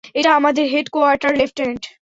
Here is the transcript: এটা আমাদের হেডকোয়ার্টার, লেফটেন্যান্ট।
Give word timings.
এটা 0.15 0.29
আমাদের 0.35 0.65
হেডকোয়ার্টার, 0.73 1.31
লেফটেন্যান্ট। 1.35 1.83